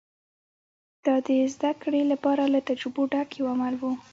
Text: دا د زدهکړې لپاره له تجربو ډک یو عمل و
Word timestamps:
دا 1.05 1.15
د 1.27 1.29
زدهکړې 1.53 2.01
لپاره 2.11 2.43
له 2.53 2.59
تجربو 2.69 3.01
ډک 3.11 3.29
یو 3.39 3.45
عمل 3.53 3.73
و 3.79 3.83